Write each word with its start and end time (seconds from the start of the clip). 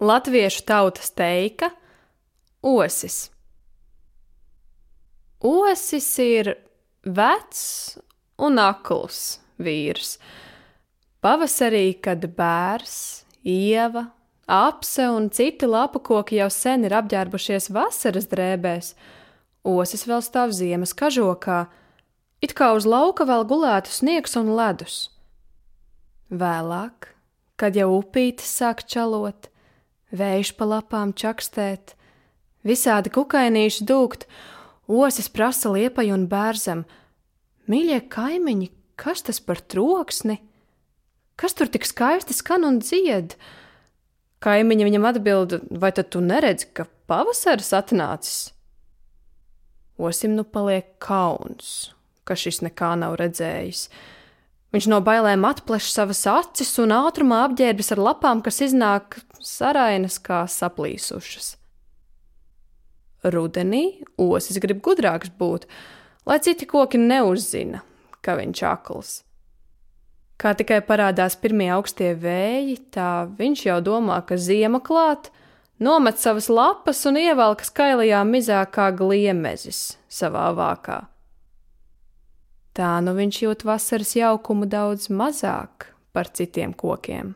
Latviešu 0.00 0.64
tautas 0.68 1.10
teika 1.10 1.70
Osis. 2.62 3.30
Osis 5.40 6.08
ir 6.18 6.50
vecs 7.00 7.62
un 8.36 8.60
akls 8.60 9.38
vīrs. 9.56 10.18
Pavasarī, 11.24 11.96
kad 11.96 12.28
bērs, 12.36 13.24
ieva, 13.40 14.10
apse 14.44 15.08
un 15.08 15.30
citi 15.32 15.64
lapu 15.64 16.04
koki 16.04 16.42
jau 16.42 16.50
sen 16.52 16.84
ir 16.84 16.98
apģērbušies 17.00 17.70
vasaras 17.72 18.28
drēbēs, 18.28 18.92
osis 19.64 20.04
vēl 20.04 20.20
stāv 20.20 20.52
ziemas 20.52 20.92
kažokā, 20.92 21.64
it 22.44 22.52
kā 22.52 22.74
uz 22.76 22.84
lauka 22.84 23.24
vēl 23.24 23.48
gulētu 23.48 23.96
sniegs 23.96 24.36
un 24.36 24.52
ledus. 24.60 25.08
Vēlāk, 26.28 27.14
kad 27.56 27.80
jau 27.80 27.94
upītes 27.96 28.58
sāk 28.60 28.84
čalot, 28.84 29.48
vējš 30.16 30.52
pa 30.58 30.68
lapām 30.68 31.12
čakstēt, 31.16 31.94
visādi 32.66 33.12
kukainīši 33.14 33.86
dūkt, 33.86 34.26
osis 34.88 35.30
prasa 35.32 35.72
liepai 35.74 36.08
un 36.14 36.26
bērzam: 36.30 36.84
Mīļie 37.70 38.00
kaimiņi, 38.12 38.70
kas 38.98 39.24
tas 39.26 39.40
par 39.42 39.60
troksni? 39.60 40.40
Kas 41.36 41.52
tur 41.52 41.68
tik 41.68 41.84
skaisti 41.84 42.32
skan 42.36 42.64
un 42.64 42.80
dzied? 42.80 43.36
Kaimiņa 44.44 44.88
viņam 44.88 45.08
atbild: 45.10 45.58
Vai 45.70 45.92
tad 45.92 46.12
tu 46.14 46.22
neredzi, 46.24 46.70
ka 46.72 46.88
pavasaris 47.10 47.74
atnācis? 47.76 48.52
Osim 49.96 50.34
nu 50.36 50.44
paliek 50.44 50.90
kauns, 51.00 51.90
ka 52.28 52.36
šis 52.36 52.60
nekā 52.64 52.92
nav 53.00 53.16
redzējis. 53.20 53.86
Viņš 54.76 54.90
no 54.92 54.98
bailēm 55.00 55.40
atpleš 55.48 55.86
savas 55.88 56.18
acis 56.28 56.74
un 56.82 56.90
ātrumā 56.92 57.38
apģērbjas 57.46 57.94
ar 57.94 58.00
lapām, 58.10 58.42
kas 58.44 58.58
iznāk 58.66 59.14
sarainas 59.40 60.18
kā 60.20 60.42
saplīsušas. 60.52 61.54
Rudenī 63.32 64.02
osis 64.20 64.60
grib 64.60 64.82
gudrāks 64.84 65.32
būt, 65.40 65.64
lai 66.28 66.36
citi 66.44 66.68
koki 66.68 67.00
neuzzina, 67.00 67.80
ka 68.20 68.36
viņš 68.36 68.62
akls. 68.68 69.16
Kā 70.36 70.52
tikai 70.52 70.82
parādās 70.84 71.40
pirmie 71.40 71.72
augstie 71.72 72.12
vēji, 72.12 72.76
tā 72.92 73.24
viņš 73.32 73.66
jau 73.70 73.80
domā, 73.80 74.20
ka 74.28 74.36
ziema 74.36 74.84
klāt, 74.84 75.32
nomet 75.80 76.20
savas 76.20 76.52
lapas 76.52 77.00
un 77.08 77.16
ievelk 77.24 77.64
skailajā 77.64 78.20
mizā 78.28 78.60
kā 78.68 78.92
gliemezis 78.92 79.94
savā 80.12 80.50
vākā. 80.52 81.06
Tā 82.76 82.98
nu 83.00 83.14
viņš 83.16 83.36
jūt 83.40 83.64
vasaras 83.64 84.12
jaukumu 84.18 84.66
daudz 84.68 85.08
mazāk 85.08 85.88
par 86.12 86.28
citiem 86.28 86.74
kokiem. 86.76 87.32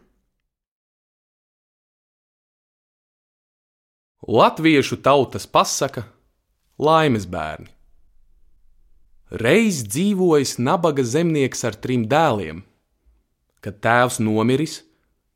Latviešu 4.28 5.00
tautas 5.00 5.46
pasaka- 5.48 6.04
laimes 6.86 7.24
bērni. 7.24 7.72
Reiz 9.30 9.80
dzīvojis 9.86 10.58
nabaga 10.58 11.02
zemnieks 11.02 11.64
ar 11.64 11.72
trim 11.72 12.04
dēliem. 12.04 12.62
Kad 13.62 13.80
tēvs 13.80 14.20
nomiris, 14.20 14.82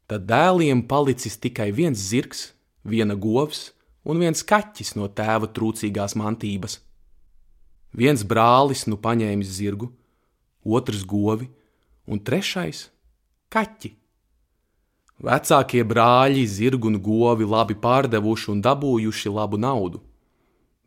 tad 0.07 0.27
dēliem 0.27 0.87
palicis 0.87 1.39
tikai 1.39 1.73
viens 1.73 1.99
zirgs, 1.99 2.53
viena 2.85 3.17
govs 3.17 3.71
un 4.05 4.19
viens 4.19 4.43
kaķis 4.43 4.97
no 4.97 5.09
tēva 5.09 5.49
trūcīgās 5.49 6.15
mantības. 6.15 6.81
Viens 7.95 8.25
brālis 8.27 8.89
nu 8.91 8.99
paņēmis 8.99 9.53
zirgu, 9.61 9.93
otrs 10.65 11.05
govi 11.07 11.47
un 12.11 12.19
trešais 12.19 12.89
kaķi. 13.55 13.93
Vecākie 15.25 15.85
brāļi 15.87 16.43
zirgu 16.51 16.91
un 16.91 16.99
govi 16.99 17.47
labi 17.47 17.77
pārdevuši 17.79 18.51
un 18.51 18.65
dabūjuši 18.65 19.31
labu 19.31 19.61
naudu, 19.63 20.03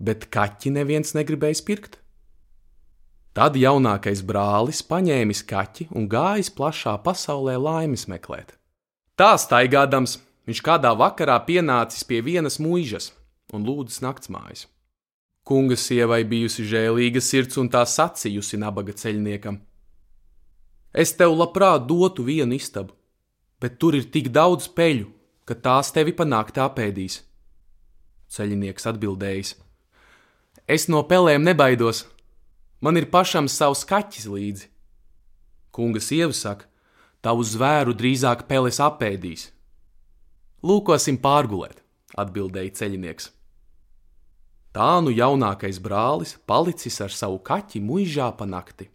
bet 0.03 0.27
kaķi 0.33 0.75
neviens 0.75 1.15
negribēja 1.15 1.63
pirkt. 1.65 1.97
Tad 3.37 3.55
jaunākais 3.55 4.23
brālis 4.25 4.83
paņēmis 4.83 5.45
kaķi 5.47 5.87
un 5.95 6.09
gājis 6.11 6.51
plašā 6.51 6.97
pasaulē 7.05 7.55
laimes 7.61 8.07
meklēt. 8.11 8.57
Tā 9.17 9.35
staigādams, 9.39 10.17
viņš 10.49 10.61
kādā 10.65 10.91
vakarā 10.97 11.37
pienācis 11.45 12.03
pie 12.03 12.19
vienas 12.25 12.59
mūžas 12.59 13.13
un 13.53 13.63
lūdzas 13.63 14.01
naktsmājas. 14.03 14.65
Kunga 15.47 15.77
sievai 15.79 16.25
bijusi 16.27 16.65
žēlīga 16.67 17.21
sirds 17.23 17.55
un 17.61 17.69
tā 17.71 17.85
sacījusi 17.87 18.57
nabaga 18.59 18.91
ceļniekam: 18.91 19.61
Es 20.91 21.13
tev 21.15 21.37
labprāt 21.39 21.85
dotu 21.87 22.25
vienu 22.27 22.57
istabu, 22.57 22.91
bet 23.61 23.77
tur 23.79 23.95
ir 23.95 24.09
tik 24.11 24.27
daudz 24.35 24.67
peļu, 24.67 25.07
ka 25.47 25.55
tās 25.55 25.93
tevi 25.95 26.11
panākt 26.11 26.59
apēdīs. 26.59 27.21
Ceļnieks 28.27 28.89
atbildējis: 28.91 29.53
Es 30.67 30.89
no 30.91 30.99
pelēm 31.07 31.47
nebaidos, 31.47 32.03
man 32.83 32.99
ir 32.99 33.07
pašam 33.07 33.47
savs 33.47 33.85
kaķis 33.87 34.27
līdzi. 34.27 34.67
Kunga 35.71 36.03
sieva 36.03 36.35
saka: 36.35 36.67
Tavu 37.23 37.47
zvēru 37.47 37.95
drīzāk 37.95 38.43
peles 38.51 38.81
apēdīs. 38.83 39.47
Lūkosim 40.67 41.23
pārgulēt, 41.23 41.79
atbildēja 42.19 42.75
ceļnieks. 42.81 43.36
Tā 44.77 44.99
nu 45.01 45.09
jaunākais 45.09 45.79
brālis 45.81 46.35
palicis 46.45 46.99
ar 47.01 47.09
savu 47.09 47.39
kaķi 47.41 47.79
muižā 47.81 48.27
pa 48.37 48.45
nakti. 48.45 48.85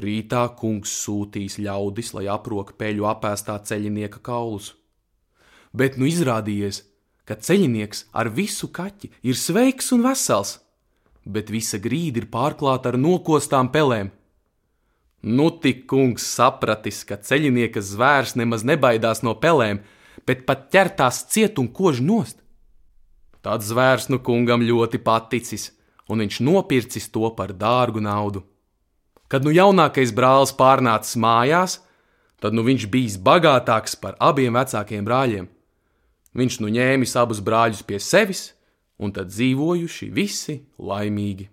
Rītā 0.00 0.46
kungs 0.56 0.94
sūtīs 1.02 1.58
ļaudis, 1.60 2.14
lai 2.16 2.24
aprok 2.32 2.72
peļu 2.80 3.04
apēstā 3.10 3.58
ceļinieka 3.68 4.22
kaulus. 4.24 4.70
Bet 5.76 6.00
nu 6.00 6.08
izrādījies, 6.08 6.80
ka 7.28 7.36
ceļinieks 7.36 8.06
ar 8.16 8.32
visu 8.32 8.70
kaķi 8.72 9.12
ir 9.28 9.36
sveiks 9.36 9.92
un 9.92 10.08
vesels, 10.08 10.56
bet 11.28 11.52
visa 11.52 11.76
grīda 11.76 12.24
ir 12.24 12.30
pārklāta 12.32 12.94
ar 12.94 12.96
nokostām 12.96 13.68
pelēm. 13.68 14.08
Nu 15.20 15.50
tik 15.52 15.84
kungs 15.90 16.24
sapratis, 16.24 17.04
ka 17.04 17.20
ceļinieka 17.20 17.84
zvērs 17.84 18.38
nemaz 18.40 18.64
nebaidās 18.64 19.20
no 19.20 19.36
pelēm, 19.36 19.84
bet 20.24 20.46
pat 20.48 20.70
ķertās 20.72 21.26
ciet 21.28 21.60
un 21.60 21.68
kož 21.68 22.00
nost. 22.00 22.40
Tad 23.40 23.64
zvērs 23.64 24.10
nu 24.12 24.20
kungam 24.20 24.60
ļoti 24.60 25.00
paticis, 25.00 25.70
un 26.12 26.20
viņš 26.20 26.40
nopircis 26.44 27.08
to 27.08 27.30
par 27.36 27.54
dārgu 27.56 28.02
naudu. 28.04 28.42
Kad 29.30 29.46
nu 29.46 29.54
jaunākais 29.54 30.12
brālis 30.12 30.52
pārnācis 30.52 31.16
mājās, 31.16 31.78
tad 32.42 32.56
nu 32.56 32.64
viņš 32.66 32.88
bijis 32.90 33.16
bagātāks 33.16 33.96
par 33.96 34.18
abiem 34.20 34.58
vecākiem 34.58 35.06
brāļiem. 35.06 35.48
Viņš 36.36 36.60
nu 36.62 36.70
ņēmis 36.74 37.16
abus 37.18 37.40
brāļus 37.42 37.82
pie 37.86 37.98
sevis, 38.02 38.50
un 39.00 39.14
tad 39.14 39.32
dzīvojuši 39.32 40.10
visi 40.12 40.60
laimīgi. 40.78 41.48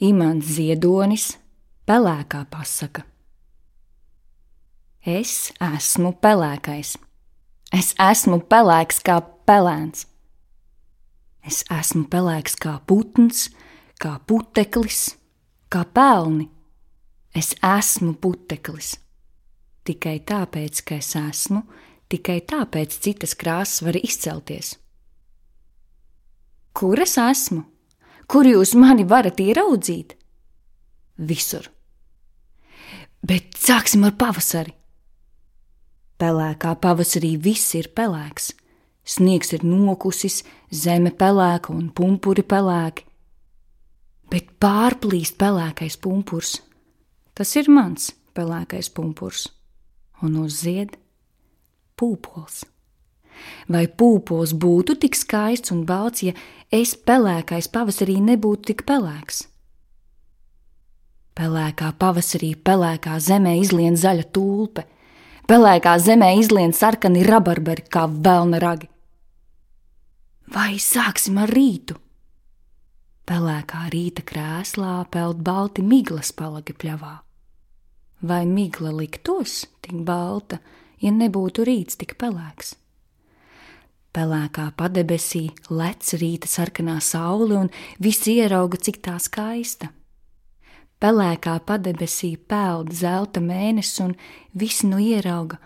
Imants 0.00 0.54
Ziedonis, 0.56 1.26
pelēkā 1.84 2.46
pasaka. 2.48 3.04
Es 5.04 5.50
esmu 5.60 6.14
pelēkais. 6.20 6.94
Es 7.70 7.92
esmu 8.02 8.40
pelēks 8.50 8.98
kā 9.06 9.20
pelēns. 9.46 10.06
Es 11.46 11.62
esmu 11.70 12.08
pelēks 12.10 12.56
kā 12.60 12.80
putns, 12.86 13.46
kā 14.02 14.16
puteklis, 14.26 15.14
kā 15.70 15.84
pelni. 15.86 16.48
Es 17.30 17.54
esmu 17.62 18.16
puteklis. 18.18 18.96
Tikai 19.86 20.18
tāpēc, 20.26 20.82
ka 20.82 20.98
es 20.98 21.14
esmu, 21.16 21.62
tikai 22.10 22.40
tāpēc 22.42 22.98
citas 23.06 23.36
krāsas 23.38 23.84
var 23.86 23.96
izcelties. 24.00 24.74
Kur 26.74 27.00
es 27.02 27.14
esmu? 27.22 27.62
Kur 28.30 28.46
jūs 28.46 28.74
mani 28.78 29.06
varat 29.06 29.40
ieraudzīt? 29.42 30.16
Visur. 31.22 31.70
Bet 33.22 33.56
sāksim 33.58 34.04
ar 34.06 34.14
pavasari. 34.18 34.79
Pelēkā 36.20 36.74
pavasarī 36.76 37.36
viss 37.40 37.72
ir 37.78 37.88
pelēks. 37.96 38.50
Sniegs 39.08 39.54
ir 39.56 39.62
nokusis, 39.64 40.42
zeme 40.68 41.14
pelēka 41.16 41.72
un 41.72 41.88
pumpuri 41.96 42.44
pelēki. 42.44 43.06
Bet 44.30 44.50
pārplīst 44.60 45.38
pelēkais 45.40 45.96
pumpurs. 45.96 46.58
Tas 47.34 47.54
ir 47.56 47.70
mans 47.72 48.10
pelēkais 48.36 48.92
pumpurs, 48.92 49.46
un 50.20 50.36
uzzied 50.44 50.98
pūpols. 51.96 52.66
Vai 53.72 53.86
pūpols 53.88 54.52
būtu 54.52 54.98
tik 55.00 55.16
skaists 55.16 55.72
un 55.72 55.86
balts, 55.88 56.26
ja 56.28 56.36
es 56.68 56.92
pelēkais 56.94 57.70
pavasarī 57.72 58.20
nebūtu 58.20 58.74
tik 58.74 58.84
pelēks? 58.84 59.46
Pelēkā 61.40 61.94
pavasarī 61.96 62.52
pelēkā 62.60 63.16
zemē 63.24 63.56
izlien 63.62 63.96
zaļa 63.96 64.28
tulpe 64.34 64.84
Pelēkā 65.50 65.96
zemē 65.98 66.28
izlien 66.38 66.70
sarkani 66.70 67.24
rabarberi 67.26 67.82
kā 67.90 68.04
vēlna 68.06 68.60
ragi. 68.62 68.86
Vai 70.54 70.76
sāksim 70.78 71.40
ar 71.42 71.50
rītu? 71.50 71.96
Pelēkā 73.26 73.88
rīta 73.90 74.22
krēslā 74.22 74.92
peld 75.10 75.42
balti 75.42 75.82
miglas 75.82 76.30
palagi 76.30 76.70
pļavā. 76.70 77.16
vai 78.22 78.46
migla 78.46 78.92
liktos 78.92 79.66
tik 79.80 80.04
balta, 80.04 80.60
ja 81.00 81.10
nebūtu 81.10 81.64
rīts 81.64 81.96
tik 81.96 82.14
pelēks? 82.20 82.76
Pelēkā 84.12 84.70
padebesī 84.76 85.48
lec 85.70 86.14
rīta 86.14 86.46
sarkanā 86.46 87.00
saule, 87.00 87.56
un 87.56 87.70
visi 87.98 88.36
ierauga, 88.38 88.76
cik 88.76 89.02
tā 89.02 89.18
skaista. 89.18 89.90
Pelēkā 91.00 91.56
padebesī 91.64 92.34
peld 92.36 92.92
zelta 92.92 93.40
mēnesis, 93.40 94.02
un 94.04 94.14
visi 94.52 94.88
nu 94.90 95.00
ierauga, 95.00 95.56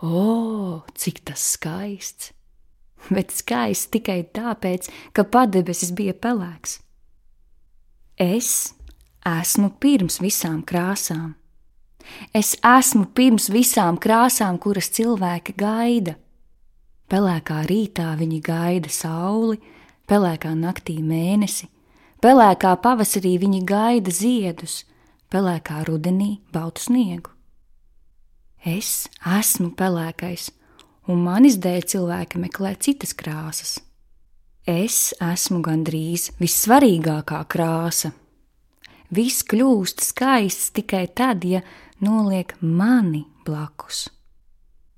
o, 0.00 0.80
cik 0.96 1.20
tas 1.28 1.44
skaists! 1.54 2.32
Bet 3.12 3.30
skaists 3.32 3.92
tikai 3.92 4.22
tāpēc, 4.34 4.88
ka 5.14 5.24
padebesis 5.28 5.92
bija 5.96 6.16
pelēks. 6.16 6.80
Es 8.18 8.74
esmu 9.28 9.70
pirms 9.80 10.18
visām 10.24 10.64
krāsām. 10.66 11.36
Es 12.34 12.56
esmu 12.64 13.06
pirms 13.14 13.48
visām 13.52 14.00
krāsām, 14.00 14.58
kuras 14.58 14.90
cilvēki 14.96 15.54
gaida. 15.60 16.16
Pelēkā 17.08 17.62
rītā 17.68 18.10
viņi 18.18 18.40
gaida 18.44 18.90
sauli, 18.92 19.60
pelēkā 20.08 20.52
naktī 20.56 20.98
mēnesi, 21.04 21.68
pelēkā 22.24 22.74
pavasarī 22.82 23.36
viņi 23.40 23.64
gaida 23.68 24.12
ziedus, 24.14 24.82
pelēkā 25.32 25.82
rudenī 25.88 26.38
baltu 26.52 26.88
sniegu. 26.88 27.34
Es 28.66 29.06
esmu 29.22 29.70
pelēkais, 29.78 30.50
un 31.08 31.22
manis 31.22 31.58
dēļ 31.62 31.84
cilvēki 31.92 32.40
meklē 32.42 32.74
citas 32.82 33.14
krāsas. 33.14 33.78
Es 34.68 35.14
esmu 35.24 35.62
gandrīz 35.64 36.28
vissvarīgākā 36.42 37.38
krāsa. 37.48 38.12
Viss 39.14 39.46
kļūst 39.48 40.02
skaists 40.04 40.74
tikai 40.76 41.06
tad, 41.16 41.46
ja 41.48 41.62
noliek 42.04 42.52
mani 42.60 43.24
blakus. 43.46 44.08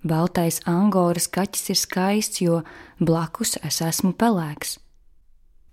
Baltais 0.02 0.58
angoras 0.66 1.28
kaķis 1.30 1.70
ir 1.70 1.78
skaists, 1.78 2.40
jo 2.42 2.62
blakus 2.98 3.58
es 3.62 3.82
esmu 3.84 4.16
pelēks. 4.18 4.78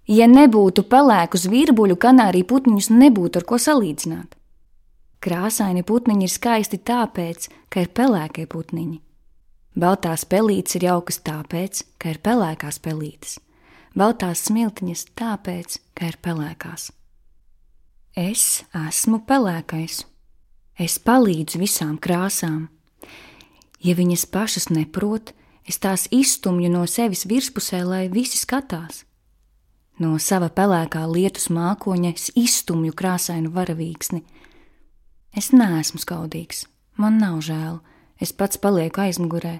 Ja 0.07 0.23
nebūtu 0.31 0.85
pelēkus 0.87 1.49
virbuļu, 1.51 1.97
kanāriju 1.99 2.47
putniņus 2.47 2.87
nebūtu 2.95 3.41
ar 3.41 3.45
ko 3.47 3.57
salīdzināt. 3.59 4.37
Krāsaini 5.19 5.83
putniņi 5.83 6.23
ir 6.23 6.31
skaisti 6.31 6.77
tāpēc, 6.79 7.49
ka 7.67 7.83
ir 7.83 7.89
pelēkie 7.91 8.45
putniņi. 8.47 9.01
Baltās 9.77 10.23
pelītes 10.25 10.77
ir 10.77 10.87
jaukas 10.87 11.19
tāpēc, 11.27 11.83
ka 11.99 12.13
ir 12.13 12.21
pelēkās 12.23 12.79
pelītes. 12.79 13.35
Baltās 13.97 14.45
smiltiņas 14.47 15.03
tāpēc, 15.17 15.79
ka 15.97 16.07
ir 16.13 16.19
pelēkās. 16.23 16.91
Es 18.17 18.63
esmu 18.77 19.19
pelēkais. 19.27 20.05
Es 20.77 20.95
palīdzu 21.01 21.59
visām 21.59 21.97
krāsām. 21.97 22.69
Ja 23.81 23.97
viņas 23.97 24.23
pašas 24.31 24.69
neprot, 24.71 25.33
es 25.67 25.81
tās 25.83 26.07
izstumju 26.13 26.71
no 26.71 26.85
sevis 26.87 27.25
virspusē, 27.27 27.83
lai 27.83 28.05
visi 28.13 28.39
skatās. 28.39 29.06
No 29.97 30.19
sava 30.21 30.51
pelēkā 30.53 31.01
lietus 31.09 31.47
mākoņa 31.49 32.11
izstumju 32.37 32.93
krāsainu 32.93 33.49
varavīksni. 33.55 34.21
Es 35.37 35.49
neesmu 35.53 36.01
skaudīgs, 36.01 36.67
man 37.01 37.17
nav 37.21 37.39
žēl, 37.45 37.79
es 38.21 38.33
pats 38.33 38.61
palieku 38.61 39.01
aizmugurē. 39.07 39.57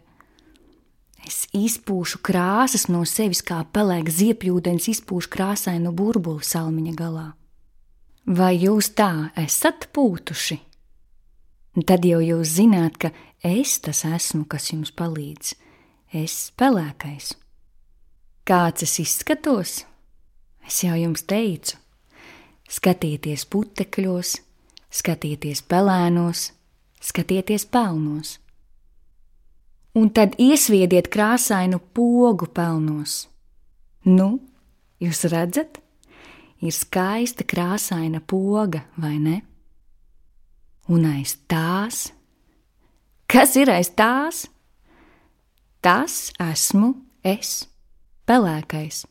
Es 1.26 1.48
izpūšu 1.58 2.22
krāsas 2.24 2.86
no 2.88 3.02
sevis, 3.10 3.42
kā 3.42 3.64
pelēks 3.74 4.20
ziepjūdens 4.22 4.88
izpūš 4.94 5.28
krāsainu 5.34 5.92
burbuli 5.92 6.46
salmiņa 6.46 6.94
galā. 6.98 7.28
Vai 8.28 8.54
jūs 8.60 8.92
tā 8.94 9.32
esat 9.40 9.90
pūtuši? 9.96 10.60
Tad 11.88 12.06
jau 12.06 12.22
jūs 12.22 12.56
zināt, 12.60 12.98
ka 13.02 13.12
es 13.46 13.78
tas 13.82 14.04
esmu, 14.06 14.46
kas 14.50 14.70
jums 14.72 14.94
palīdz. 14.94 15.54
Es 16.14 16.40
pelēkais. 16.58 17.34
Kāds 18.48 18.86
es 18.86 19.00
izskatos? 19.04 19.82
Es 20.68 20.82
jau 20.84 20.98
jums 21.00 21.24
teicu, 21.24 21.78
skatieties 22.68 23.46
putekļos, 23.48 24.36
skatieties 24.92 25.64
pelēnos, 25.64 26.52
skatieties 27.00 27.66
pelnos. 27.72 28.36
Un 29.98 30.12
tad 30.14 30.36
iesviediet 30.38 31.08
krāsainu 31.10 31.80
pogu 31.96 32.52
pelnos. 32.54 33.24
Nu, 34.06 34.38
jūs 35.02 35.24
redzat, 35.32 35.80
ir 36.62 36.76
skaista 36.76 37.48
krāsaina 37.48 38.22
poga, 38.22 38.84
vai 39.00 39.16
ne? 39.24 39.38
un 40.88 41.06
aiz 41.08 41.36
tās. 41.52 42.12
Kas 43.28 43.56
ir 43.60 43.72
aiz 43.72 43.92
tās? 43.92 44.46
Tas 45.84 46.32
esmu 46.42 46.94
es, 47.28 47.68
pelēkais. 48.28 49.04